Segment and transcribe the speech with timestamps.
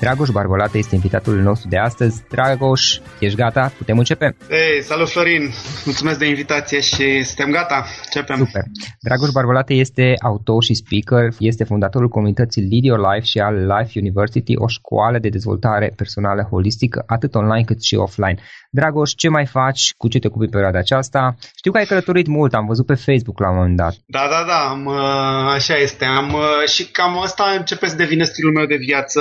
[0.00, 2.22] Dragoș Barbolată este invitatul nostru de astăzi.
[2.30, 3.72] Dragoș, ești gata?
[3.76, 4.36] Putem începe?
[4.50, 5.50] Ei, salut Florin!
[5.84, 7.84] Mulțumesc de invitație și suntem gata.
[8.04, 8.36] Începem.
[8.36, 8.62] Super.
[9.00, 13.98] Dragoș Barbolată este autor și speaker, este fondatorul comunității Lead Your Life și al Life
[13.98, 18.38] University, o școală de dezvoltare personală holistică, atât online cât și offline.
[18.70, 19.94] Dragoș, ce mai faci?
[19.96, 21.34] Cu ce te ocupi perioada aceasta?
[21.56, 23.94] Știu că ai călătorit mult, am văzut pe Facebook la un moment dat.
[24.06, 26.04] Da, da, da, am, uh, așa este.
[26.04, 29.20] Am, uh, și cam asta începe să devină stilul meu de viață.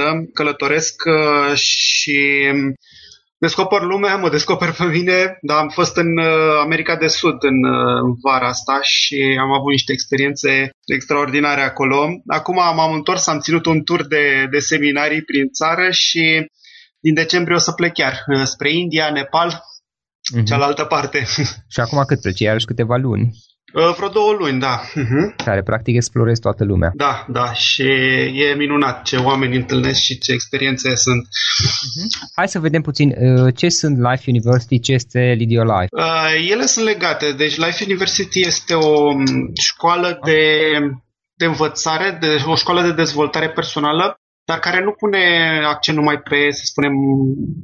[0.61, 2.19] Călătoresc uh, și
[3.37, 6.17] descoper lumea, mă descoper pe mine, dar am fost în
[6.61, 7.57] America de Sud în
[8.23, 12.07] vara asta și am avut niște experiențe extraordinare acolo.
[12.27, 16.47] Acum m-am întors, am ținut un tur de, de seminarii prin țară și
[16.99, 20.43] din decembrie o să plec chiar uh, spre India, Nepal, uh-huh.
[20.45, 21.25] cealaltă parte.
[21.73, 22.39] Și acum cât pleci?
[22.39, 23.31] Iarăși câteva luni?
[23.73, 24.81] Uh, vreo două luni, da.
[24.81, 25.35] Uh-huh.
[25.45, 26.91] Care practic explorezi toată lumea.
[26.93, 27.83] Da, da, și
[28.33, 31.27] e minunat ce oameni întâlnesc și ce experiențe sunt.
[31.27, 32.31] Uh-huh.
[32.35, 35.87] Hai să vedem puțin uh, ce sunt Life University, ce este Lidio Life.
[35.91, 40.71] Uh, ele sunt legate, deci Life University este o um, școală de,
[41.35, 46.51] de învățare, de, o școală de dezvoltare personală dar care nu pune accent numai pe,
[46.51, 46.93] să spunem,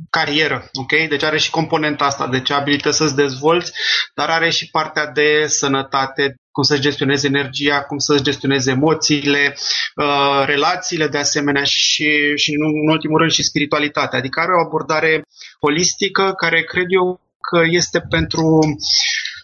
[0.09, 1.09] carieră, ok?
[1.09, 3.71] Deci are și componenta asta, deci abilități să-ți dezvolți,
[4.13, 9.55] dar are și partea de sănătate, cum să-și gestioneze energia, cum să-și gestioneze emoțiile,
[9.95, 12.51] uh, relațiile de asemenea și, și
[12.83, 14.19] în ultimul rând și spiritualitatea.
[14.19, 15.21] Adică are o abordare
[15.61, 18.59] holistică care cred eu că este pentru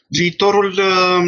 [0.07, 1.23] viitorul uh,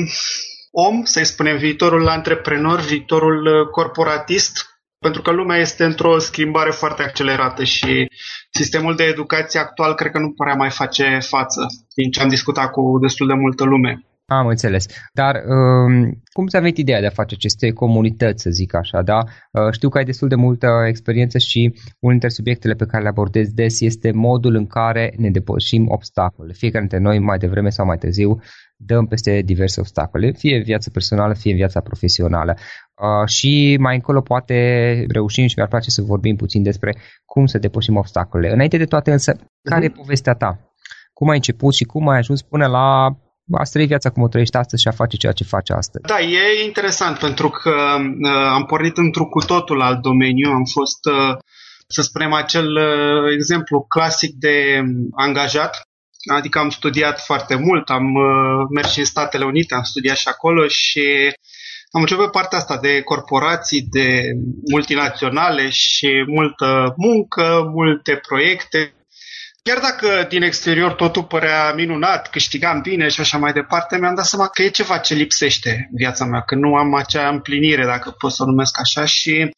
[0.71, 4.74] om, să-i spunem, viitorul antreprenor, viitorul uh, corporatist,
[5.05, 8.07] pentru că lumea este într-o schimbare foarte accelerată și
[8.49, 12.71] sistemul de educație actual cred că nu prea mai face față, din ce am discutat
[12.71, 14.05] cu destul de multă lume.
[14.27, 14.85] Am înțeles.
[15.13, 19.17] Dar um, cum ți-a venit ideea de a face aceste comunități, să zic așa, da?
[19.17, 21.59] Uh, știu că ai destul de multă experiență și
[21.99, 26.53] unul dintre subiectele pe care le abordez des este modul în care ne depășim obstacole.
[26.53, 28.41] Fiecare dintre noi, mai devreme sau mai târziu,
[28.77, 32.55] dăm peste diverse obstacole, fie viața personală, fie viața profesională.
[32.57, 34.55] Uh, și mai încolo poate
[35.07, 36.95] reușim și mi-ar place să vorbim puțin despre
[37.25, 38.53] cum să depășim obstacolele.
[38.53, 39.35] Înainte de toate însă,
[39.69, 39.91] care uh-huh.
[39.91, 40.59] e povestea ta?
[41.13, 43.17] Cum ai început și cum ai ajuns până la
[43.51, 46.05] a trăi viața cum o trăiești astăzi și a face ceea ce face astăzi.
[46.05, 50.49] Da, e interesant pentru că uh, am pornit într-un cu totul alt domeniu.
[50.51, 51.37] Am fost, uh,
[51.87, 54.81] să spunem, acel uh, exemplu clasic de
[55.15, 55.87] angajat.
[56.33, 60.27] Adică am studiat foarte mult, am uh, mers și în Statele Unite, am studiat și
[60.27, 61.33] acolo și
[61.91, 64.21] am început partea asta de corporații, de
[64.71, 68.93] multinaționale și multă muncă, multe proiecte.
[69.69, 74.25] Chiar dacă din exterior totul părea minunat, câștigam bine și așa mai departe, mi-am dat
[74.25, 78.09] seama că e ceva ce lipsește în viața mea, că nu am acea împlinire, dacă
[78.09, 79.49] pot să o numesc așa, și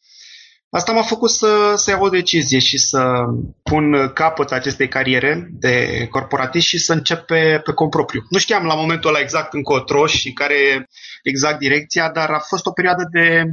[0.70, 3.14] Asta m-a făcut să, să iau o decizie și să
[3.62, 8.26] pun capăt acestei cariere de corporatist și să încep pe, pe cont propriu.
[8.30, 10.86] Nu știam la momentul ăla exact încotro și care e
[11.22, 13.44] exact direcția, dar a fost o perioadă de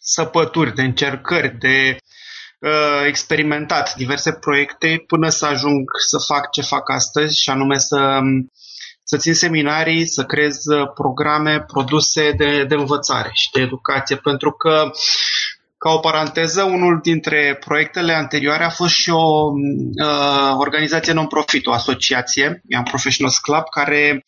[0.00, 1.98] săpături, de încercări, de uh,
[3.06, 8.18] experimentat diverse proiecte până să ajung să fac ce fac astăzi și anume să,
[9.02, 10.56] să țin seminarii, să creez
[10.94, 14.90] programe, produse de, de învățare și de educație, pentru că
[15.82, 21.72] ca o paranteză, unul dintre proiectele anterioare a fost și o uh, organizație non-profit, o
[21.72, 24.26] asociație, Young Professionals Club, care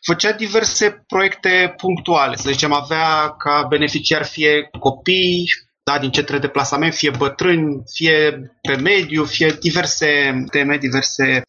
[0.00, 2.36] făcea diverse proiecte punctuale.
[2.36, 5.44] Să zicem, avea ca beneficiar fie copii,
[5.88, 10.08] da, din centre de plasament, fie bătrâni, fie pe mediu, fie diverse
[10.50, 11.42] teme, diverse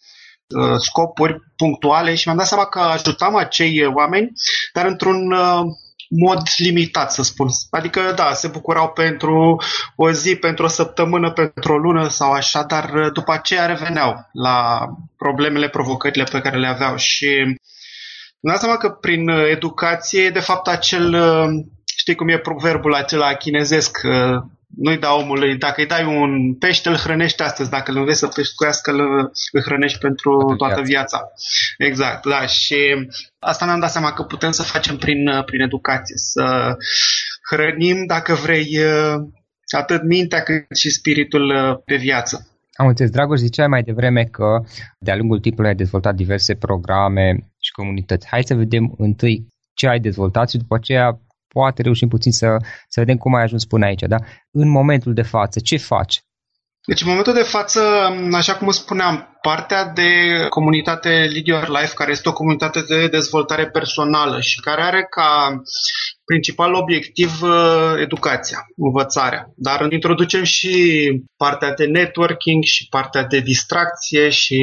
[0.55, 4.31] uh, scopuri punctuale și mi-am dat seama că ajutam acei oameni,
[4.73, 5.61] dar într-un uh,
[6.09, 7.47] mod limitat, să spun.
[7.69, 9.61] Adică, da, se bucurau pentru
[9.95, 14.29] o zi, pentru o săptămână, pentru o lună sau așa, dar uh, după aceea reveneau
[14.31, 17.57] la problemele, provocările pe care le aveau și
[18.41, 21.65] îmi seama că prin uh, educație, de fapt, acel, uh,
[22.01, 23.97] știi cum e proverbul acela chinezesc,
[24.77, 28.27] nu-i da omului, dacă îi dai un pește, îl hrănești astăzi, dacă îl înveți să
[28.27, 28.99] pescuiască, îl,
[29.51, 31.19] îl hrănești pentru toată viața.
[31.77, 32.45] Exact, da.
[32.45, 32.77] Și
[33.39, 36.75] asta ne-am dat seama că putem să facem prin, prin educație, să
[37.51, 38.67] hrănim, dacă vrei,
[39.77, 41.45] atât mintea cât și spiritul
[41.85, 42.47] pe viață.
[42.73, 44.45] Am înțeles, Dragoș, ziceai mai devreme că
[44.99, 47.27] de-a lungul timpului ai dezvoltat diverse programe
[47.59, 48.27] și comunități.
[48.27, 51.19] Hai să vedem întâi ce ai dezvoltat și după aceea
[51.53, 52.57] poate reușim puțin să,
[52.87, 54.01] să vedem cum ai ajuns până aici.
[54.01, 54.17] Da?
[54.51, 56.23] În momentul de față, ce faci?
[56.89, 57.81] Deci, în momentul de față,
[58.33, 60.11] așa cum spuneam, partea de
[60.49, 65.61] comunitate Lead Your Life, care este o comunitate de dezvoltare personală și care are ca
[66.25, 69.45] principal obiectiv uh, educația, învățarea.
[69.55, 70.73] Dar introducem și
[71.37, 74.59] partea de networking și partea de distracție și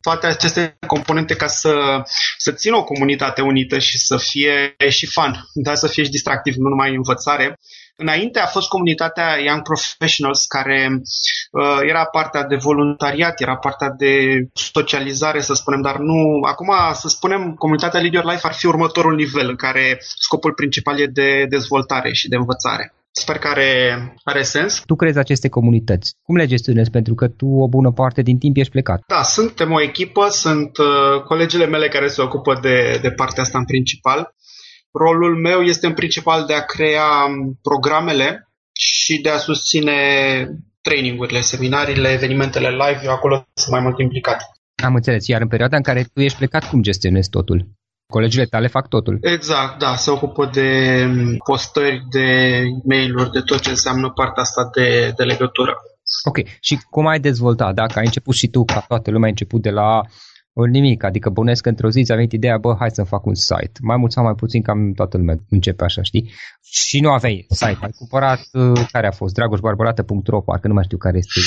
[0.00, 2.02] toate aceste componente ca să,
[2.38, 6.54] să țină o comunitate unită și să fie și fun, dar să fie și distractiv,
[6.54, 7.58] nu numai învățare.
[8.02, 14.12] Înainte a fost comunitatea Young Professionals, care uh, era partea de voluntariat, era partea de
[14.52, 16.18] socializare, să spunem, dar nu...
[16.52, 21.06] Acum, să spunem, comunitatea Leader Life ar fi următorul nivel, în care scopul principal e
[21.06, 22.94] de dezvoltare și de învățare.
[23.14, 23.70] Sper că are,
[24.24, 24.82] are sens.
[24.86, 26.14] Tu crezi aceste comunități.
[26.22, 26.90] Cum le gestionezi?
[26.90, 29.02] Pentru că tu o bună parte din timp ești plecat.
[29.06, 33.58] Da, suntem o echipă, sunt uh, colegele mele care se ocupă de, de partea asta
[33.58, 34.34] în principal.
[34.92, 37.08] Rolul meu este în principal de a crea
[37.62, 39.94] programele și de a susține
[40.80, 43.00] trainingurile, seminariile, evenimentele live.
[43.04, 44.40] Eu acolo sunt mai mult implicat.
[44.84, 45.26] Am înțeles.
[45.26, 47.66] Iar în perioada în care tu ești plecat, cum gestionezi totul?
[48.06, 49.18] Colegile tale fac totul.
[49.20, 51.06] Exact, da, se ocupă de
[51.44, 55.76] postări, de mail-uri, de tot ce înseamnă partea asta de, de legătură.
[56.24, 57.74] Ok, și cum ai dezvoltat?
[57.74, 60.00] Dacă ai început și tu, ca toată lumea, ai început de la
[60.52, 63.72] ori nimic, adică bănesc într-o zi ți-a venit ideea, bă, hai să fac un site.
[63.82, 66.30] Mai mult sau mai puțin, cam toată lumea începe așa, știi?
[66.60, 70.98] Și nu aveai site, ai cumpărat, uh, care a fost, dragoșbarbarată.ro, parcă nu mai știu
[70.98, 71.40] care este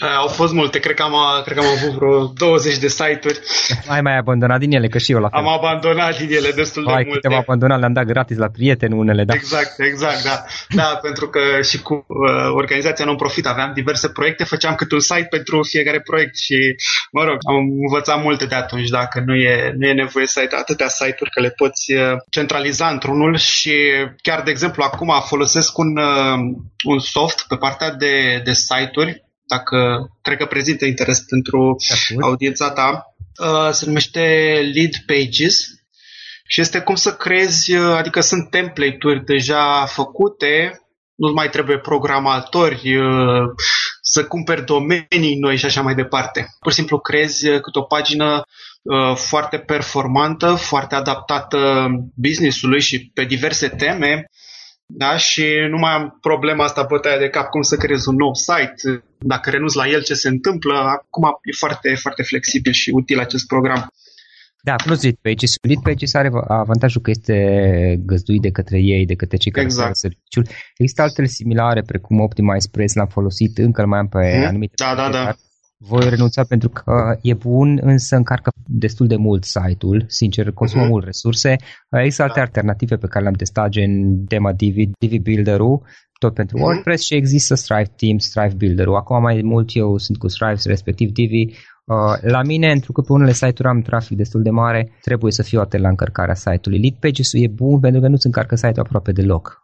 [0.00, 1.14] au fost multe, cred că am,
[1.44, 3.40] cred că am avut vreo 20 de site-uri.
[3.88, 5.38] Ai mai abandonat din ele, că și eu la fel.
[5.38, 7.28] Am abandonat din ele destul de Ai, multe.
[7.28, 9.34] Ai abandonat, le-am dat gratis la prieteni unele, da.
[9.34, 10.44] Exact, exact, da.
[10.68, 15.26] Da, pentru că și cu uh, organizația non-profit aveam diverse proiecte, făceam câte un site
[15.30, 16.76] pentru fiecare proiect și,
[17.12, 20.48] mă rog, am învățat multe de atunci, dacă nu e, nu e nevoie să ai
[20.58, 23.74] atâtea site-uri, că le poți uh, centraliza într-unul și
[24.22, 26.38] chiar, de exemplu, acum folosesc un, uh,
[26.84, 31.76] un soft pe partea de, de site-uri dacă cred că prezintă interes pentru
[32.20, 33.14] audiența ta.
[33.40, 34.20] Uh, se numește
[34.74, 35.66] Lead Pages
[36.46, 40.78] și este cum să creezi, uh, adică sunt template-uri deja făcute,
[41.14, 43.48] nu mai trebuie programatori, uh,
[44.02, 46.46] să cumperi domenii noi și așa mai departe.
[46.60, 48.42] Pur și simplu creezi câte o pagină
[49.14, 54.26] foarte performantă, foarte adaptată business-ului și pe diverse teme
[54.86, 55.16] da?
[55.16, 59.04] și nu mai am problema asta bătaia de cap cum să creez un nou site,
[59.26, 63.46] dacă renunț la el ce se întâmplă, acum e foarte, foarte flexibil și util acest
[63.46, 63.92] program.
[64.62, 65.52] Da, plus Lead Pages.
[65.60, 67.36] Lead Pages are avantajul că este
[68.06, 69.96] găzduit de către ei, de către cei care exact.
[69.96, 70.46] serviciul.
[70.76, 74.46] Există altele similare, precum Optimize Press, l-am folosit, încă mai am pe hmm?
[74.46, 74.72] anumite...
[74.76, 75.34] Da, da, da
[75.88, 80.88] voi renunța pentru că e bun, însă încarcă destul de mult site-ul, sincer, consumă uh-huh.
[80.88, 81.56] mult resurse.
[81.90, 82.40] Există alte da.
[82.40, 85.82] alternative pe care le-am testat, gen Dema Divi, Divi Builder-ul,
[86.18, 86.62] tot pentru uh-huh.
[86.62, 88.96] WordPress și există Strive Teams, Strive Builder-ul.
[88.96, 91.44] Acum mai mult eu sunt cu Strive, respectiv Divi.
[91.84, 95.42] Uh, la mine, pentru că pe unele site-uri am trafic destul de mare, trebuie să
[95.42, 96.80] fiu atent la încărcarea site-ului.
[96.80, 99.63] Lead Pages-ul e bun pentru că nu-ți încarcă site-ul aproape deloc.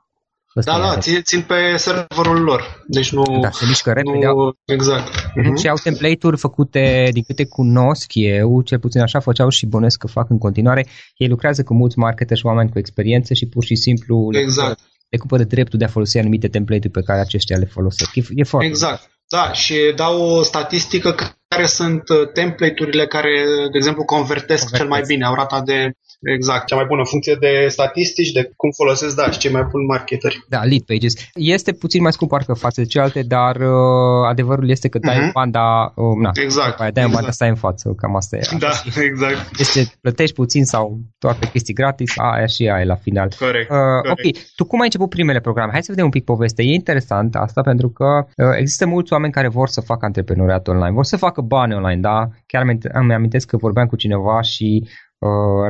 [0.57, 2.85] Ăsta da, da, țin, țin pe serverul lor.
[2.87, 3.23] Deci nu...
[3.41, 4.25] Da, se mișcă repede.
[4.25, 4.57] Nu, au...
[4.65, 5.09] exact.
[5.09, 5.61] Uh-huh.
[5.61, 10.07] Și au template-uri făcute, din câte cunosc eu, cel puțin așa făceau și bănesc că
[10.07, 10.87] fac în continuare.
[11.17, 14.79] Ei lucrează cu mulți marketer și oameni cu experiență și pur și simplu exact.
[14.79, 18.17] le, le cupă de dreptul de a folosi anumite template-uri pe care aceștia le folosesc.
[18.17, 19.11] E, e foarte Exact.
[19.29, 21.15] Da, și dau o statistică
[21.49, 24.77] care sunt uh, template-urile care, de exemplu, convertesc, convertesc.
[24.77, 28.71] cel mai bine, au rata de Exact, cea mai bună funcție de statistici, de cum
[28.71, 30.45] folosesc, da, și cei mai buni marketeri.
[30.49, 31.15] Da, lead pages.
[31.35, 35.33] Este puțin mai scump parcă față de celelalte, dar uh, adevărul este că dai uh-huh.
[35.33, 37.13] banda, uh, na, exact, dai exact.
[37.13, 38.41] banda, stai în față, cam asta e.
[38.59, 38.71] Da,
[39.03, 39.59] exact.
[39.59, 43.29] Este plătești puțin sau toate chestii gratis, aia și aia la final.
[43.39, 44.37] Corect, uh, corect.
[44.37, 45.73] Ok, tu cum ai început primele programe?
[45.73, 46.63] Hai să vedem un pic poveste.
[46.63, 50.95] E interesant asta pentru că uh, există mulți oameni care vor să facă antreprenoriat online,
[50.95, 52.29] vor să facă bani online, da?
[52.47, 54.89] Chiar îmi amintesc că vorbeam cu cineva și Uh,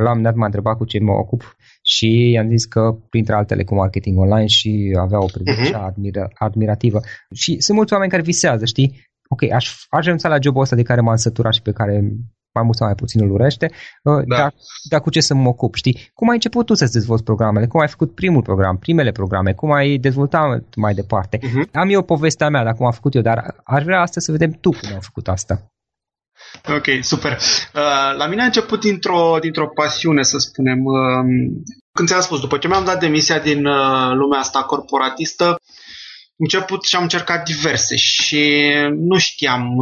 [0.03, 3.63] la un dat m-a întrebat cu ce mă ocup și i-am zis că, printre altele,
[3.63, 5.91] cu marketing online și avea o privire uh-huh.
[5.91, 6.99] admira- admirativă.
[7.33, 9.09] Și sunt mulți oameni care visează, știi?
[9.29, 12.03] Ok, aș, aș renunța la jobul ăsta de care m-am săturat și pe care
[12.53, 13.71] mai mult sau mai puțin îl urește,
[14.03, 14.35] uh, da.
[14.37, 14.53] dar,
[14.89, 16.09] dar cu ce să mă ocup, știi?
[16.13, 17.67] Cum ai început tu să-ți dezvolți programele?
[17.67, 19.53] Cum ai făcut primul program, primele programe?
[19.53, 21.37] Cum ai dezvoltat mai departe?
[21.37, 21.71] Uh-huh.
[21.71, 24.51] Am eu povestea mea de cum am făcut eu, dar aș vrea astăzi să vedem
[24.51, 25.70] tu cum ai făcut asta.
[26.75, 27.31] Ok, super.
[27.31, 30.85] Uh, la mine a început dintr-o, dintr-o pasiune, să spunem.
[30.85, 31.25] Uh,
[31.93, 36.83] când ți-am spus, după ce mi-am dat demisia din uh, lumea asta corporatistă, am început
[36.83, 38.63] și am încercat diverse și
[38.95, 39.75] nu știam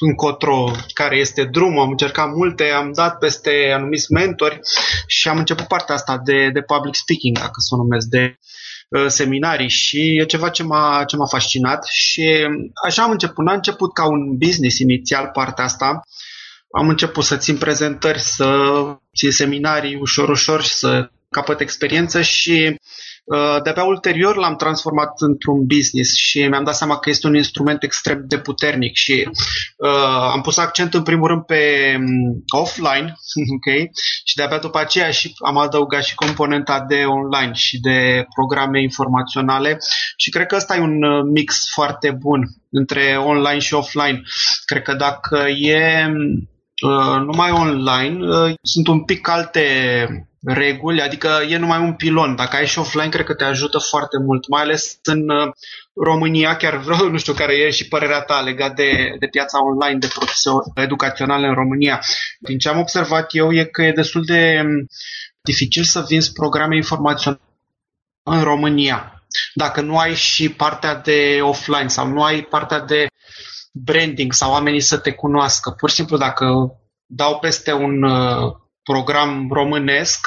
[0.00, 4.60] încotro care este drumul, am încercat multe, am dat peste anumiți mentori
[5.06, 8.38] și am început partea asta de, de public speaking, dacă să o numesc, de
[9.06, 12.46] seminarii și e ceva ce m-a, ce m-a fascinat și
[12.86, 13.44] așa am început.
[13.44, 16.00] N-a început ca un business inițial partea asta,
[16.70, 18.56] am început să țin prezentări, să
[19.16, 22.76] țin seminarii ușor, ușor și să capăt experiență și uh,
[23.62, 28.24] de-abia ulterior l-am transformat într-un business și mi-am dat seama că este un instrument extrem
[28.26, 29.28] de puternic și
[29.76, 33.14] uh, am pus accent în primul rând pe um, offline
[33.56, 33.90] ok?
[34.24, 39.78] și de-abia după aceea și am adăugat și componenta de online și de programe informaționale
[40.16, 44.22] și cred că ăsta e un uh, mix foarte bun între online și offline.
[44.64, 46.06] Cred că dacă e
[46.86, 49.64] uh, numai online, uh, sunt un pic alte
[50.44, 52.34] reguli, adică e numai un pilon.
[52.34, 55.52] Dacă ai și offline, cred că te ajută foarte mult, mai ales în uh,
[55.94, 59.98] România, chiar vreau, nu știu care e și părerea ta legat de, de piața online
[59.98, 62.00] de profesor educaționale în România.
[62.38, 64.86] Din ce am observat eu e că e destul de um,
[65.40, 67.42] dificil să vinzi programe informaționale
[68.22, 69.24] în România.
[69.54, 73.06] Dacă nu ai și partea de offline sau nu ai partea de
[73.72, 75.70] branding sau oamenii să te cunoască.
[75.70, 76.46] Pur și simplu dacă
[77.06, 78.52] dau peste un uh,
[78.92, 80.20] program românesc,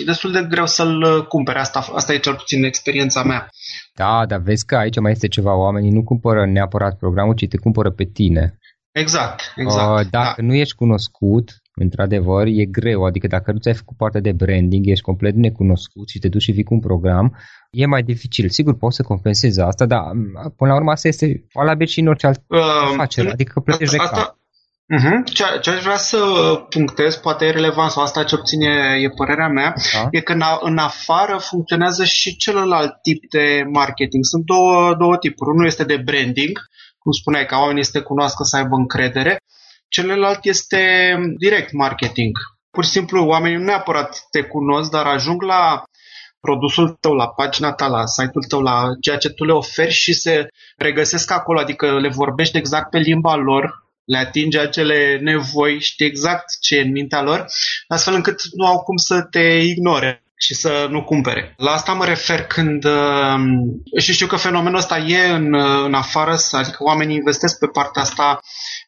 [0.00, 1.58] e destul de greu să-l cumpere.
[1.58, 3.48] Asta, asta e cel puțin experiența mea.
[3.94, 5.56] Da, dar vezi că aici mai este ceva.
[5.56, 8.58] Oamenii nu cumpără neapărat programul, ci te cumpără pe tine.
[8.92, 10.00] Exact, exact.
[10.00, 10.46] Uh, dacă da.
[10.46, 13.04] nu ești cunoscut, într-adevăr, e greu.
[13.04, 16.52] Adică dacă nu ți-ai făcut parte de branding, ești complet necunoscut și te duci și
[16.52, 17.36] vii cu un program,
[17.70, 18.48] e mai dificil.
[18.48, 20.00] Sigur, poți să compensezi asta, dar
[20.56, 22.60] până la urmă asta este valabil și în orice altă uh,
[22.92, 23.30] afacere.
[23.30, 24.38] Adică plătești de cap.
[24.96, 25.24] Uh-huh.
[25.24, 26.18] Ce, ce aș vrea să
[26.68, 30.08] punctez, poate e relevant sau asta ce obține e părerea mea, da.
[30.10, 34.24] e că în, în afară funcționează și celălalt tip de marketing.
[34.24, 35.50] Sunt două, două tipuri.
[35.50, 36.58] Unul este de branding,
[36.98, 39.36] cum spuneai, ca oamenii să te cunoască, să aibă încredere.
[39.88, 42.38] Celălalt este direct marketing.
[42.70, 45.82] Pur și simplu, oamenii nu neapărat te cunosc, dar ajung la
[46.40, 50.12] produsul tău, la pagina ta, la site-ul tău, la ceea ce tu le oferi și
[50.12, 56.06] se regăsesc acolo, adică le vorbești exact pe limba lor, le atinge acele nevoi, știi
[56.06, 57.46] exact ce e în mintea lor,
[57.88, 61.54] astfel încât nu au cum să te ignore și să nu cumpere.
[61.56, 63.38] La asta mă refer când uh,
[63.98, 68.02] și știu că fenomenul ăsta e în, uh, în afară, adică oamenii investesc pe partea
[68.02, 68.40] asta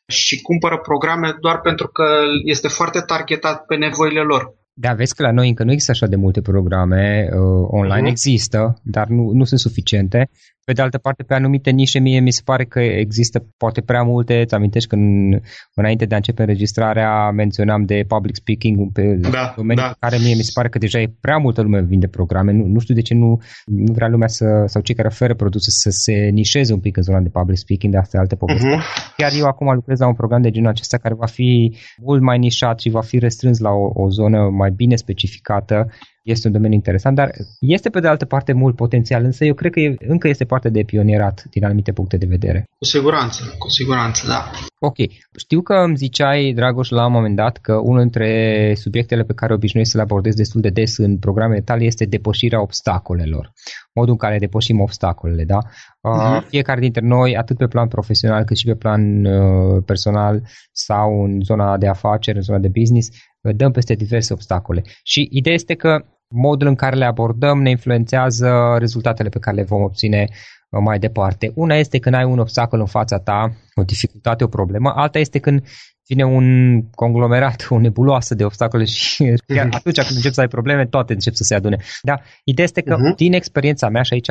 [0.06, 2.04] și cumpără programe doar pentru că
[2.44, 4.58] este foarte targetat pe nevoile lor.
[4.72, 8.10] Da, vezi că la noi încă nu există așa de multe programe uh, online, uh-huh.
[8.10, 10.30] există, dar nu, nu sunt suficiente
[10.70, 14.02] pe de altă parte, pe anumite nișe, mie mi se pare că există poate prea
[14.02, 14.40] multe.
[14.40, 15.42] Îți amintești când
[15.74, 19.94] înainte de a începe înregistrarea menționam de public speaking pe da, domeniu da.
[19.98, 22.52] care mie mi se pare că deja e prea multă lume vinde programe.
[22.52, 25.70] Nu, nu știu de ce nu, nu vrea lumea să, sau cei care oferă produse
[25.70, 28.66] să se nișeze un pic în zona de public speaking, de astea alte povesti.
[28.66, 29.14] Uh-huh.
[29.16, 32.38] Chiar eu acum lucrez la un program de genul acesta care va fi mult mai
[32.38, 35.76] nișat și va fi restrâns la o, o zonă mai bine specificată
[36.22, 39.72] este un domeniu interesant, dar este pe de altă parte mult potențial, însă eu cred
[39.72, 42.64] că e, încă este parte de pionierat din anumite puncte de vedere.
[42.78, 44.50] Cu siguranță, cu siguranță, da.
[44.78, 44.96] Ok.
[45.36, 49.52] Știu că îmi ziceai, Dragoș, la un moment dat că unul dintre subiectele pe care
[49.54, 53.52] obișnuiesc să le abordez destul de des în programele tale este depășirea obstacolelor.
[53.94, 55.58] Modul în care depășim obstacolele, da?
[55.62, 56.46] Uh-huh.
[56.48, 61.40] Fiecare dintre noi, atât pe plan profesional cât și pe plan uh, personal sau în
[61.42, 63.08] zona de afaceri, în zona de business,
[63.40, 64.82] dăm peste diverse obstacole.
[65.02, 69.62] Și ideea este că modul în care le abordăm ne influențează rezultatele pe care le
[69.62, 71.52] vom obține uh, mai departe.
[71.54, 75.38] Una este când ai un obstacol în fața ta, o dificultate, o problemă, alta este
[75.38, 75.62] când
[76.06, 79.74] vine un conglomerat, o nebuloasă de obstacole și chiar mhm.
[79.74, 81.76] atunci când începi să ai probleme, toate încep să se adune.
[82.02, 83.16] Da, ideea este că uh-huh.
[83.16, 84.30] din experiența mea și aici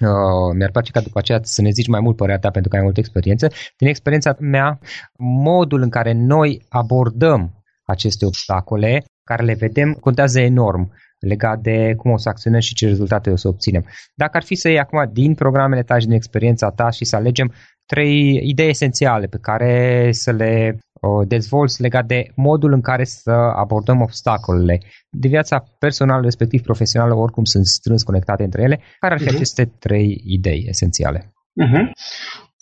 [0.00, 2.76] Uh, mi-ar place ca după aceea să ne zici mai mult părerea ta pentru că
[2.76, 3.48] ai multă experiență.
[3.76, 4.78] Din experiența mea,
[5.18, 12.10] modul în care noi abordăm aceste obstacole, care le vedem, contează enorm legat de cum
[12.10, 13.84] o să acționăm și ce rezultate o să obținem.
[14.14, 17.16] Dacă ar fi să iei acum din programele tale și din experiența ta și să
[17.16, 17.52] alegem
[17.86, 20.78] trei idei esențiale pe care să le
[21.26, 27.44] dezvolți legat de modul în care să abordăm obstacolele de viața personală, respectiv profesională, oricum
[27.44, 29.34] sunt strâns conectate între ele, care ar fi uh-huh.
[29.34, 31.34] aceste trei idei esențiale?
[31.64, 31.90] Uh-huh.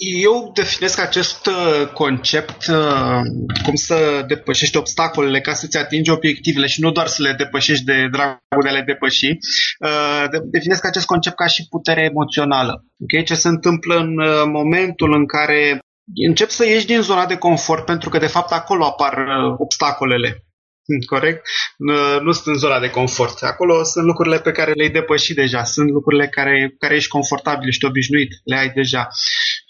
[0.04, 3.20] Eu definesc acest uh, concept uh,
[3.64, 8.08] cum să depășești obstacolele ca să-ți atingi obiectivele și nu doar să le depășești de
[8.10, 9.28] dragul de a le depăși.
[9.28, 12.84] Uh, definesc acest concept ca și putere emoțională.
[13.02, 13.22] Okay?
[13.24, 14.14] Ce se întâmplă în
[14.50, 15.78] momentul în care
[16.14, 19.14] încep să ieși din zona de confort pentru că de fapt acolo apar
[19.56, 20.44] obstacolele.
[21.06, 21.46] Corect?
[22.22, 23.42] Nu sunt în zona de confort.
[23.42, 25.64] Acolo sunt lucrurile pe care le-ai depășit deja.
[25.64, 29.08] Sunt lucrurile care, care ești confortabil, ești obișnuit, le ai deja.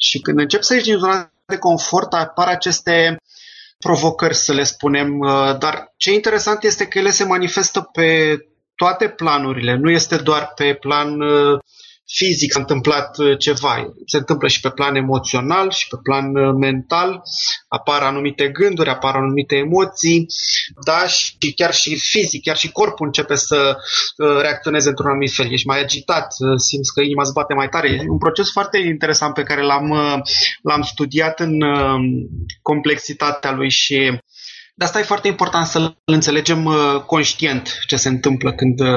[0.02, 3.16] Și când începi să ieși din zona de confort, apar aceste
[3.78, 8.38] provocări, să le spunem, uh, dar ce interesant este că ele se manifestă pe
[8.74, 11.58] toate planurile, nu este doar pe plan uh,
[12.14, 13.94] fizic s-a întâmplat uh, ceva.
[14.06, 17.22] Se întâmplă și pe plan emoțional și pe plan uh, mental.
[17.68, 20.26] Apar anumite gânduri, apar anumite emoții,
[20.84, 23.76] da, și chiar și fizic, chiar și corpul începe să
[24.16, 25.52] uh, reacționeze într-un anumit fel.
[25.52, 26.26] Ești mai agitat,
[26.56, 27.88] simți că inima îți bate mai tare.
[27.88, 29.88] E un proces foarte interesant pe care l-am,
[30.62, 31.60] l-am studiat în
[32.62, 34.20] complexitatea lui și
[34.74, 38.88] de asta e foarte important să-l înțelegem uh, conștient ce se întâmplă când uh,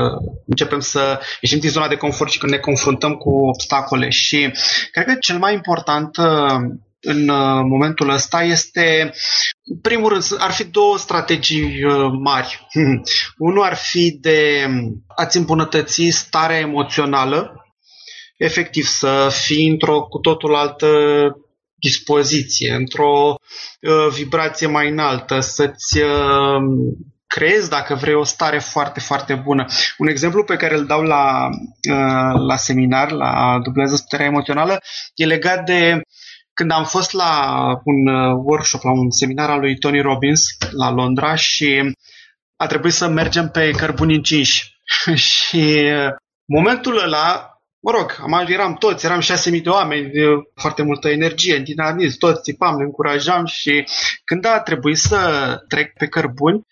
[0.45, 4.09] începem să ieșim din zona de confort și când ne confruntăm cu obstacole.
[4.09, 4.51] Și
[4.91, 6.55] cred că cel mai important uh,
[7.07, 7.25] în
[7.67, 9.13] momentul ăsta este,
[9.63, 11.79] în primul rând, ar fi două strategii
[12.21, 12.67] mari.
[13.37, 14.67] Unul ar fi de
[15.15, 17.65] a-ți îmbunătăți starea emoțională,
[18.37, 20.87] efectiv să fii într-o cu totul altă
[21.75, 26.61] dispoziție, într-o uh, vibrație mai înaltă, să-ți uh,
[27.27, 29.65] creezi, dacă vrei, o stare foarte, foarte bună.
[29.97, 31.49] Un exemplu pe care îl dau la,
[31.91, 34.79] uh, la seminar, la dublează puterea emoțională,
[35.15, 36.01] e legat de
[36.53, 40.41] când am fost la un uh, workshop, la un seminar al lui Tony Robbins
[40.71, 41.95] la Londra și
[42.55, 44.79] a trebuit să mergem pe cărbuni încinși.
[45.29, 46.13] și uh,
[46.45, 47.54] momentul ăla
[47.85, 50.11] mă rog, am, eram toți, eram 6.000 de oameni,
[50.55, 53.87] foarte multă energie, dinamism, toți țipam, ne încurajam și
[54.23, 55.19] când a trebuit să
[55.67, 56.65] trec pe cărbuni,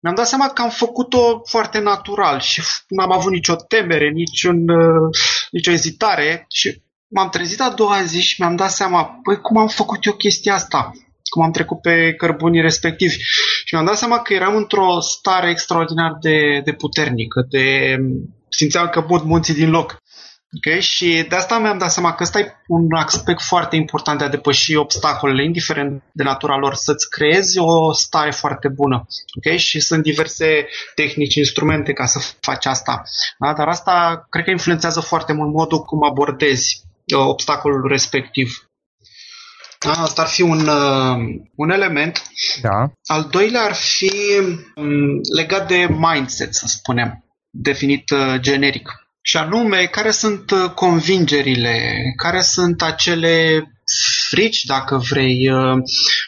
[0.00, 5.16] mi-am dat seama că am făcut-o foarte natural și n-am avut nicio temere, niciun, uh,
[5.50, 9.68] nicio ezitare și m-am trezit a doua zi și mi-am dat seama, păi cum am
[9.68, 10.90] făcut eu chestia asta?
[11.28, 13.16] Cum am trecut pe cărbunii respectivi?
[13.64, 17.96] Și mi-am dat seama că eram într-o stare extraordinar de, de puternică, de
[18.48, 20.02] simțeam că bud munții din loc.
[20.56, 20.80] Okay?
[20.80, 24.28] Și de asta mi-am dat seama că ăsta e un aspect foarte important de a
[24.28, 29.06] depăși obstacolele, indiferent de natura lor, să-ți creezi o stare foarte bună.
[29.36, 29.58] Okay?
[29.58, 33.02] Și sunt diverse tehnici, instrumente ca să faci asta.
[33.38, 33.52] Da?
[33.52, 36.82] Dar asta cred că influențează foarte mult modul cum abordezi
[37.16, 38.64] uh, obstacolul respectiv.
[39.78, 41.16] Da, asta ar fi un, uh,
[41.54, 42.22] un element.
[42.60, 42.92] Da.
[43.04, 44.12] Al doilea ar fi
[44.74, 48.88] um, legat de mindset, să spunem, definit uh, generic
[49.22, 53.64] și anume care sunt uh, convingerile, care sunt acele
[54.28, 55.78] frici, dacă vrei, uh,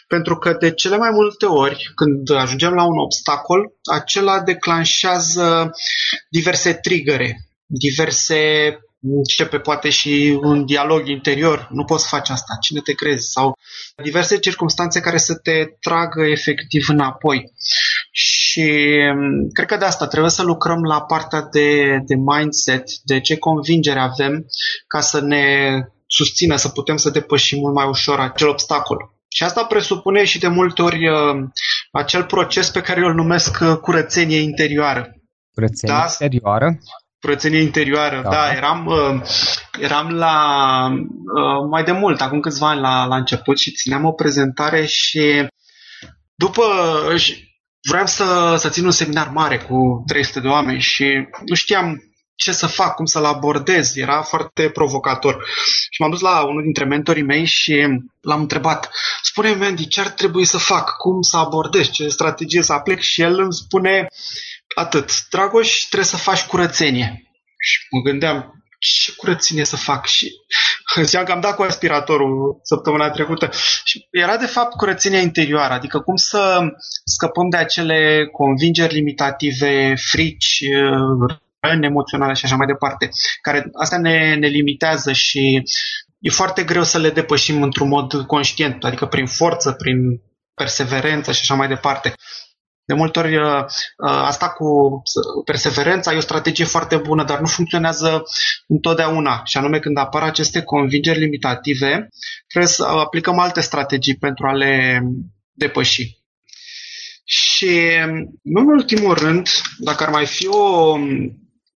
[0.07, 5.71] pentru că de cele mai multe ori, când ajungem la un obstacol, acela declanșează
[6.29, 12.93] diverse trigăre, diverse începe poate și un dialog interior, nu poți face asta, cine te
[12.93, 13.31] crezi?
[13.31, 13.57] Sau
[14.03, 17.51] diverse circunstanțe care să te tragă efectiv înapoi.
[18.53, 18.63] Și
[19.15, 23.37] mm, cred că de asta trebuie să lucrăm la partea de, de mindset, de ce
[23.37, 24.45] convingere avem
[24.87, 25.45] ca să ne
[26.07, 28.97] susțină, să putem să depășim mult mai ușor acel obstacol.
[29.27, 31.35] Și asta presupune și de multe ori uh,
[31.91, 35.13] acel proces pe care eu îl numesc uh, curățenie interioară.
[35.53, 36.05] Curățenie da?
[36.09, 36.77] interioară?
[37.21, 38.29] Curățenie interioară, da.
[38.29, 39.21] da eram, uh,
[39.79, 40.35] eram la
[41.69, 45.47] mai de mult, acum câțiva ani la, la început și țineam o prezentare și
[46.35, 46.63] după
[47.89, 52.51] vreau să, să țin un seminar mare cu 300 de oameni și nu știam ce
[52.51, 53.95] să fac, cum să-l abordez.
[53.95, 55.45] Era foarte provocator.
[55.89, 57.87] Și m-am dus la unul dintre mentorii mei și
[58.21, 58.91] l-am întrebat,
[59.21, 63.21] spune-mi, Andy, ce ar trebui să fac, cum să abordez, ce strategie să aplic și
[63.21, 64.07] el îmi spune
[64.75, 67.31] atât, Dragoș, trebuie să faci curățenie.
[67.57, 70.31] Și mă gândeam, ce curățenie să fac și
[71.05, 73.49] ziceam că am dat cu aspiratorul săptămâna trecută
[73.83, 76.59] și era de fapt curățenia interioară, adică cum să
[77.05, 80.63] scăpăm de acele convingeri limitative, frici,
[81.59, 83.09] răni emoționale și așa mai departe,
[83.41, 85.63] care asta ne, ne limitează și
[86.19, 90.21] e foarte greu să le depășim într-un mod conștient, adică prin forță, prin
[90.53, 92.13] perseverență și așa mai departe.
[92.85, 93.63] De multe ori uh,
[93.97, 94.65] uh, asta cu
[95.45, 98.23] perseverența e o strategie foarte bună, dar nu funcționează
[98.67, 99.41] întotdeauna.
[99.45, 102.07] Și anume când apar aceste convingeri limitative,
[102.47, 105.01] trebuie să aplicăm alte strategii pentru a le
[105.51, 106.21] depăși.
[107.23, 107.79] Și
[108.41, 110.97] nu în ultimul rând, dacă ar mai fi o,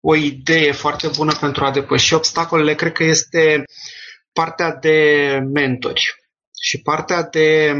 [0.01, 3.65] o idee foarte bună pentru a depăși obstacolele, cred că este
[4.33, 6.05] partea de mentori
[6.61, 7.75] și partea de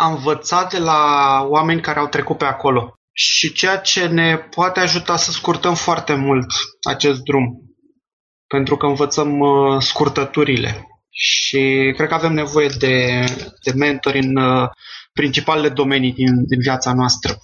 [0.00, 4.80] a învățat de la oameni care au trecut pe acolo și ceea ce ne poate
[4.80, 6.46] ajuta să scurtăm foarte mult
[6.88, 7.62] acest drum,
[8.46, 13.24] pentru că învățăm uh, scurtăturile și cred că avem nevoie de,
[13.64, 14.68] de mentori în uh,
[15.12, 17.36] principalele domenii din, din viața noastră.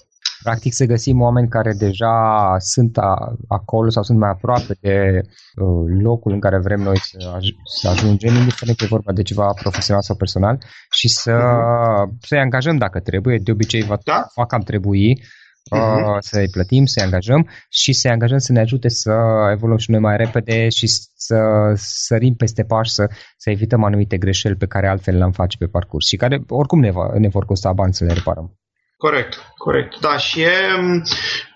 [0.45, 2.17] Practic să găsim oameni care deja
[2.59, 7.17] sunt a, acolo sau sunt mai aproape de uh, locul în care vrem noi să,
[7.37, 10.59] aj- să ajungem, indiferent că e vorba de ceva profesional sau personal,
[10.91, 12.19] și să, uh-huh.
[12.21, 13.39] să-i angajăm dacă trebuie.
[13.43, 14.27] De obicei va, da?
[14.35, 16.19] va cam trebui uh-huh.
[16.19, 19.13] să-i plătim, să-i angajăm și să-i angajăm să ne ajute să
[19.53, 21.39] evoluăm și noi mai repede și să
[21.75, 26.07] sărim peste pași, să, să evităm anumite greșeli pe care altfel le-am face pe parcurs
[26.07, 28.59] și care oricum ne, va, ne vor costa bani să le reparăm.
[29.05, 30.01] Corect, corect.
[30.01, 30.51] Da, și e,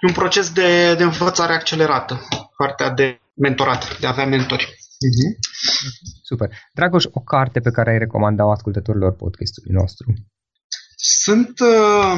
[0.01, 4.65] e un proces de, de învățare accelerată, partea de mentorat, de a avea mentori.
[4.65, 5.39] Uh-huh.
[6.23, 6.49] Super.
[6.73, 10.15] Dragoș, o carte pe care ai recomandat ascultătorilor podcastului nostru?
[10.97, 12.13] Sunt uh,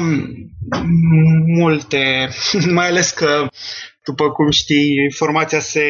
[1.45, 2.29] multe,
[2.77, 3.47] mai ales că,
[4.05, 5.85] după cum știi, informația se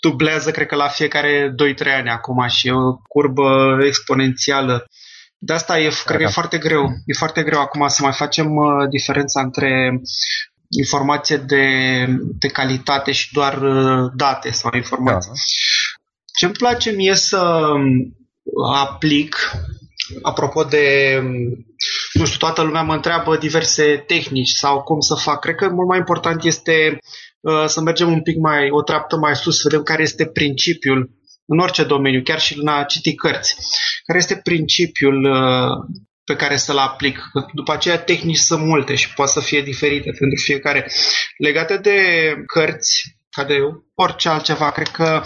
[0.00, 4.86] dublează, cred că la fiecare 2-3 ani acum și e o curbă exponențială.
[5.42, 6.30] De asta e, cred că e da.
[6.32, 6.90] foarte greu.
[7.06, 10.00] E foarte greu acum să mai facem uh, diferența între
[10.68, 11.66] informație de,
[12.38, 15.30] de calitate și doar uh, date sau informații.
[15.30, 15.36] Da.
[16.34, 17.62] Ce îmi place mie să
[18.74, 19.36] aplic
[20.22, 21.18] apropo de,
[22.12, 25.40] nu știu, toată lumea mă întreabă diverse tehnici sau cum să fac.
[25.40, 26.98] Cred că mult mai important este
[27.40, 31.10] uh, să mergem un pic mai, o treaptă mai sus, să vedem care este principiul
[31.52, 33.54] în orice domeniu, chiar și în a citi cărți,
[34.06, 37.18] care este principiul uh, pe care să-l aplic.
[37.52, 40.90] După aceea tehnici sunt multe și poate să fie diferite pentru fiecare.
[41.38, 41.96] Legate de
[42.46, 43.56] cărți, ca de
[43.94, 44.70] orice altceva.
[44.70, 45.22] Cred că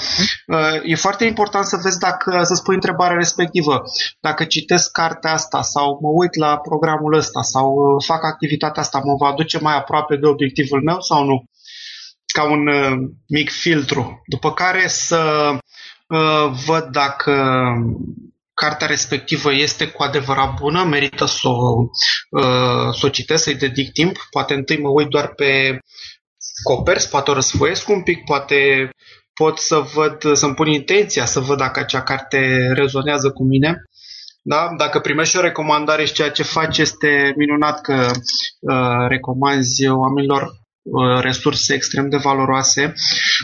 [0.46, 3.82] uh, e foarte important să vezi dacă, să spui întrebarea respectivă.
[4.20, 9.00] Dacă citesc cartea asta sau mă uit la programul ăsta sau uh, fac activitatea asta,
[9.04, 11.44] mă va aduce mai aproape de obiectivul meu sau nu?
[12.26, 12.92] Ca un uh,
[13.28, 14.22] mic filtru.
[14.26, 15.58] După care să uh,
[16.66, 17.32] văd dacă
[18.54, 21.80] cartea respectivă este cu adevărat bună, merită să o,
[22.30, 24.16] uh, să o citesc, să-i dedic timp.
[24.30, 25.78] Poate întâi mă uit doar pe
[26.62, 28.90] coperți, poate o răsfoiesc un pic, poate
[29.34, 33.82] pot să văd, să-mi pun intenția să văd dacă acea carte rezonează cu mine.
[34.42, 34.68] Da?
[34.76, 38.10] Dacă primești o recomandare și ceea ce faci este minunat că
[38.60, 40.63] uh, recomanzi oamenilor Uh,
[41.20, 42.94] resurse extrem de valoroase,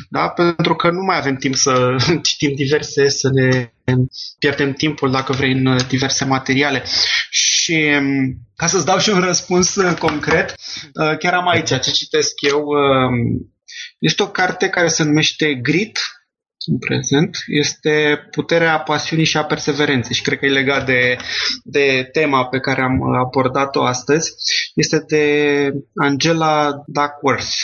[0.09, 0.29] da?
[0.29, 3.73] pentru că nu mai avem timp să citim diverse, să ne
[4.39, 6.83] pierdem timpul, dacă vrei, în diverse materiale.
[7.31, 10.55] Și um, ca să-ți dau și un răspuns uh, concret,
[10.95, 12.65] uh, chiar am aici ce citesc eu.
[12.65, 13.53] Um,
[13.99, 15.99] este o carte care se numește Grit,
[16.67, 21.17] în prezent este puterea pasiunii și a perseverenței și cred că e legat de,
[21.65, 24.33] de tema pe care am abordat-o astăzi.
[24.75, 25.25] Este de
[25.95, 27.57] Angela Duckworth,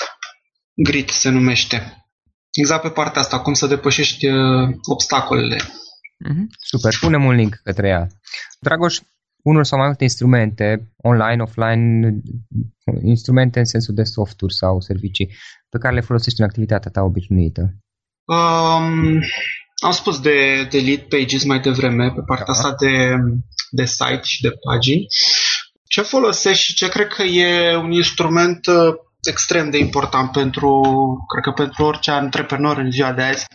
[0.75, 2.07] Grit se numește.
[2.53, 5.57] Exact pe partea asta, cum să depășești uh, obstacolele.
[5.57, 6.47] Mm-hmm.
[6.59, 8.07] Super, punem un link către ea.
[8.61, 8.99] Dragoș,
[9.43, 12.15] unul sau mai multe instrumente, online, offline,
[13.03, 15.37] instrumente în sensul de softuri sau servicii,
[15.69, 17.75] pe care le folosești în activitatea ta obișnuită?
[18.27, 19.23] Um,
[19.83, 22.53] am spus de, de lead pages mai devreme, pe partea da.
[22.53, 23.15] asta de,
[23.71, 25.07] de site și de pagini.
[25.89, 28.95] Ce folosesc și ce cred că e un instrument uh,
[29.29, 30.81] extrem de important pentru,
[31.33, 33.47] cred că pentru orice antreprenor în ziua de azi,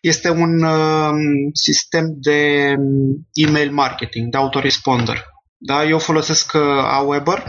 [0.00, 1.10] este un uh,
[1.52, 5.24] sistem de um, email marketing, de autoresponder.
[5.56, 7.44] Da, eu folosesc uh, Aweber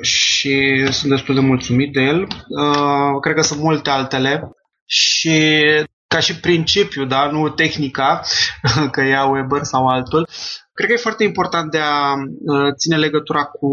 [0.00, 2.20] și sunt destul de mulțumit de el.
[2.20, 4.50] Uh, cred că sunt multe altele
[4.86, 5.62] și
[6.06, 8.22] ca și principiu, da, nu tehnica,
[8.92, 10.28] că ia Weber sau altul,
[10.72, 13.68] cred că e foarte important de a uh, ține legătura cu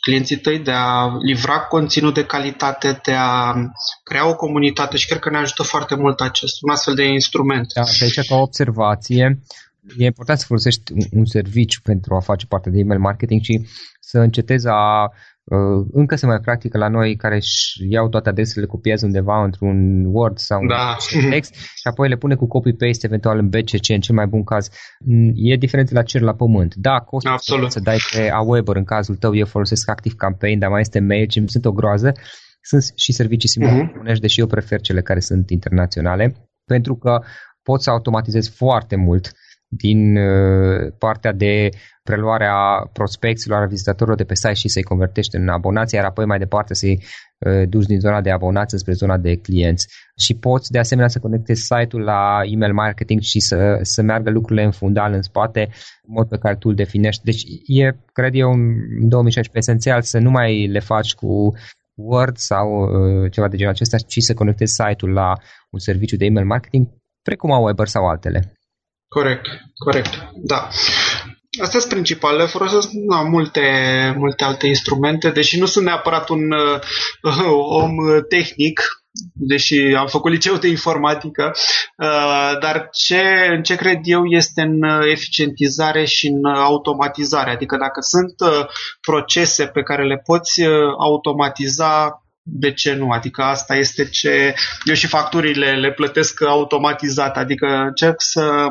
[0.00, 3.54] clienții tăi, de a livra conținut de calitate, de a
[4.02, 7.72] crea o comunitate și cred că ne ajută foarte mult acest, un astfel de instrument.
[7.72, 9.40] Da, și aici ca observație,
[9.98, 13.66] e important să folosești un, un serviciu pentru a face parte de email marketing și
[14.00, 15.12] să încetezi a Uh,
[15.92, 20.04] încă se mai practică la noi care își iau toate adresele, le copiază undeva într-un
[20.04, 20.96] Word sau da.
[21.24, 24.44] un text și apoi le pune cu copy-paste eventual în BCC, în cel mai bun
[24.44, 24.68] caz.
[25.04, 26.74] Mm, e diferență la cer la pământ.
[26.74, 27.72] Da, costă Absolut.
[27.72, 31.28] să dai pe Aweber în cazul tău, eu folosesc Active Campaign, dar mai este mail
[31.28, 32.12] și sunt o groază.
[32.60, 34.20] Sunt și servicii simulate, uh-huh.
[34.20, 37.20] deși eu prefer cele care sunt internaționale, pentru că
[37.62, 39.32] pot să automatizez foarte mult
[39.76, 41.68] din uh, partea de
[42.02, 46.24] preluare a prospecților, a vizitatorilor de pe site și să-i convertești în abonați, iar apoi
[46.24, 47.02] mai departe să-i
[47.38, 49.86] uh, duci din zona de abonați spre zona de clienți.
[50.16, 54.64] Și poți de asemenea să conectezi site-ul la email marketing și să, să meargă lucrurile
[54.64, 55.60] în fundal, în spate,
[56.02, 57.24] în mod pe care tu îl definești.
[57.24, 61.52] Deci e, cred eu, în 2016 esențial să nu mai le faci cu
[61.94, 65.32] Word sau uh, ceva de genul acesta, ci să conectezi site-ul la
[65.70, 66.86] un serviciu de email marketing,
[67.22, 68.52] precum Aweber sau altele.
[69.08, 70.68] Corect, corect, da.
[71.62, 73.60] Astea sunt principalele, folosesc na, multe,
[74.16, 76.80] multe alte instrumente, deși nu sunt neapărat un uh,
[77.68, 77.94] om
[78.28, 78.80] tehnic,
[79.32, 81.52] deși am făcut liceu de informatică,
[81.96, 87.50] uh, dar ce, în ce cred eu este în eficientizare și în automatizare.
[87.50, 88.66] Adică dacă sunt uh,
[89.00, 93.10] procese pe care le poți uh, automatiza de ce nu?
[93.10, 94.54] Adică asta este ce...
[94.84, 98.68] Eu și facturile le plătesc automatizat, adică încerc să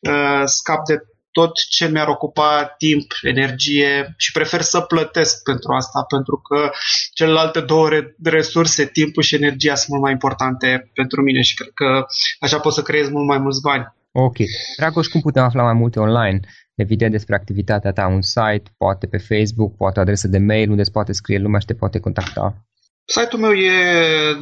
[0.00, 0.98] uh, scap de
[1.30, 6.70] tot ce mi-ar ocupa timp, energie și prefer să plătesc pentru asta, pentru că
[7.12, 7.88] celelalte două
[8.22, 12.06] resurse, timpul și energia, sunt mult mai importante pentru mine și cred că
[12.40, 13.94] așa pot să creez mult mai mulți bani.
[14.12, 14.36] Ok.
[14.76, 16.40] Dragoș, cum putem afla mai multe online?
[16.74, 20.80] Evident despre activitatea ta, un site, poate pe Facebook, poate o adresă de mail unde
[20.80, 22.64] îți poate scrie lumea și te poate contacta.
[23.06, 23.72] Site-ul meu e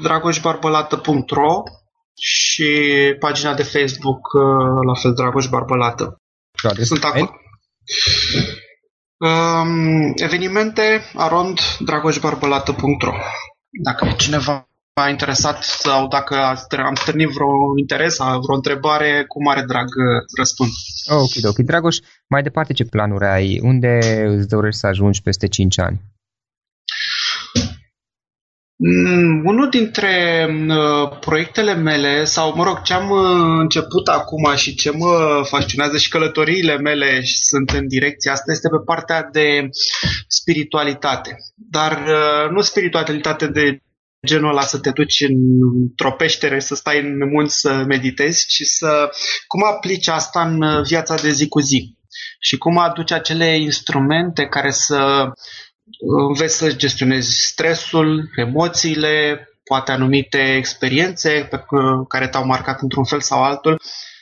[0.03, 1.62] dragoșbarbălată.ro
[2.14, 2.72] și
[3.18, 4.33] pagina de Facebook
[4.87, 6.16] la fel Dragoș Barbălată.
[6.83, 7.31] Sunt acolo.
[9.16, 13.12] Um, evenimente arond dragoșbarbălată.ro
[13.83, 14.66] Dacă e cineva
[15.11, 16.35] interesat sau dacă
[16.85, 19.88] am stârnit vreo interes sau vreo întrebare, cu mare drag
[20.38, 20.70] răspund.
[21.07, 21.57] Ok, ok.
[21.57, 21.96] Dragoș,
[22.27, 23.61] mai departe ce planuri ai?
[23.62, 26.01] Unde îți dorești să ajungi peste 5 ani?
[28.85, 34.75] Mm, unul dintre uh, proiectele mele, sau mă rog, ce am uh, început acum și
[34.75, 39.68] ce mă fascinează și călătoriile mele sunt în direcția asta, este pe partea de
[40.29, 41.37] spiritualitate.
[41.55, 43.83] Dar uh, nu spiritualitate de
[44.27, 49.11] genul ăla să te duci într-o peștere, să stai în munți să meditezi, ci să
[49.47, 51.97] cum aplici asta în viața de zi cu zi
[52.40, 55.31] și cum aduci acele instrumente care să
[56.29, 61.64] înveți să gestionezi stresul, emoțiile, poate anumite experiențe pe
[62.09, 63.81] care te-au marcat într-un fel sau altul,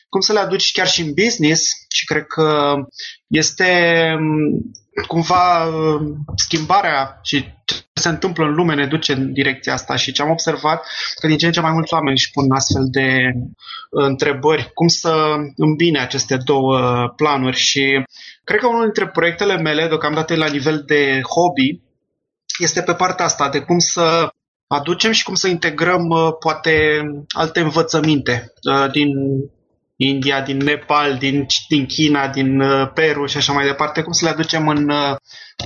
[0.09, 2.75] cum să le aduci chiar și în business și cred că
[3.27, 4.05] este
[5.07, 5.71] cumva
[6.37, 9.97] schimbarea și ce se întâmplă în lume ne duce în direcția asta.
[9.97, 10.87] Și ce am observat
[11.21, 13.33] că din ce în ce mai mulți oameni își pun astfel de
[13.91, 17.57] întrebări, cum să îmbine aceste două planuri.
[17.57, 18.05] Și
[18.51, 21.81] Cred că unul dintre proiectele mele, deocamdată la nivel de hobby,
[22.59, 24.29] este pe partea asta, de cum să
[24.67, 29.09] aducem și cum să integrăm uh, poate alte învățăminte uh, din
[30.03, 34.25] India, din Nepal, din, din China, din uh, Peru și așa mai departe, cum să
[34.25, 34.91] le aducem în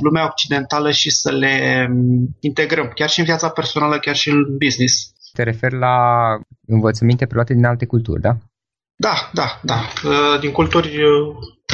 [0.01, 4.57] lumea occidentală și să le um, integrăm, chiar și în viața personală, chiar și în
[4.65, 5.13] business.
[5.33, 5.97] Te referi la
[6.67, 8.37] învățăminte preluate din alte culturi, da?
[8.97, 9.89] Da, da, da.
[10.41, 10.99] Din culturi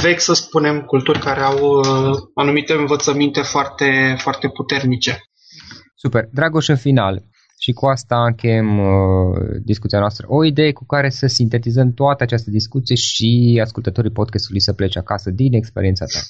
[0.02, 5.20] vechi, să spunem, culturi care au uh, anumite învățăminte foarte, foarte puternice.
[5.94, 6.28] Super.
[6.32, 7.22] Dragoș, în final,
[7.62, 10.26] și cu asta încheiem uh, discuția noastră.
[10.28, 15.30] O idee cu care să sintetizăm toată această discuție și ascultătorii podcastului să plece acasă
[15.30, 16.20] din experiența ta.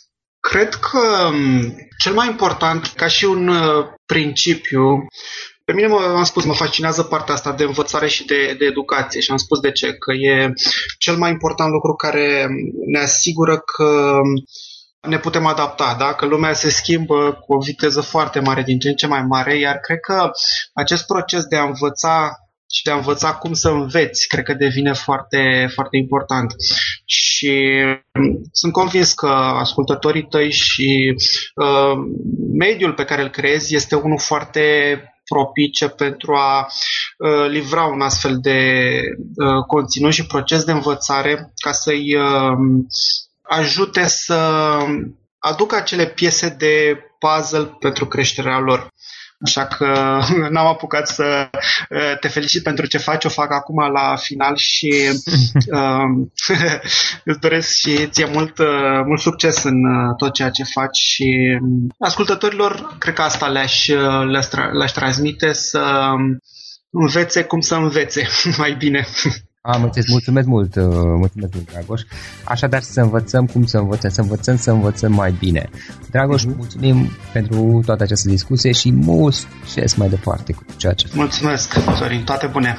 [0.41, 4.83] Cred că um, cel mai important, ca și un uh, principiu,
[5.65, 9.21] pe mine, mă, am spus, mă fascinează partea asta de învățare și de, de educație
[9.21, 10.53] și am spus de ce, că e
[10.99, 12.47] cel mai important lucru care
[12.87, 14.21] ne asigură că
[15.09, 16.15] ne putem adapta, da?
[16.15, 19.59] că lumea se schimbă cu o viteză foarte mare, din ce în ce mai mare,
[19.59, 20.31] iar cred că
[20.73, 22.31] acest proces de a învăța
[22.73, 26.55] și de a învăța cum să înveți, cred că devine foarte, foarte important.
[27.05, 27.83] Și
[28.53, 29.27] sunt convins că
[29.59, 31.15] ascultătorii tăi și
[31.55, 31.93] uh,
[32.59, 34.65] mediul pe care îl creezi este unul foarte
[35.25, 36.67] propice pentru a
[37.19, 39.01] uh, livra un astfel de
[39.37, 42.59] uh, conținut și proces de învățare ca să-i uh,
[43.51, 44.35] ajute să
[45.39, 48.89] aducă acele piese de puzzle pentru creșterea lor.
[49.45, 50.19] Așa că
[50.51, 51.51] n-am apucat să
[52.21, 54.95] te felicit pentru ce faci, o fac acum la final și
[55.73, 56.27] uh,
[57.25, 61.59] îți doresc și ție mult, uh, mult succes în uh, tot ceea ce faci și
[61.99, 63.89] ascultătorilor, cred că asta le-aș,
[64.31, 66.13] le-aș, le-aș transmite să
[66.91, 68.27] învețe cum să învețe
[68.59, 69.07] mai bine.
[69.63, 72.03] Am înțeles, mulțumesc mult, uh, mulțumesc mult, Dragoș.
[72.45, 75.69] Așadar, să învățăm cum să învățăm, să învățăm să învățăm mai bine.
[76.11, 76.57] Dragoș, uh-huh.
[76.57, 82.25] mulțumim pentru toată această discuție și mult succes mai departe cu ceea ce Mulțumesc, Sorin,
[82.25, 82.77] toate bune!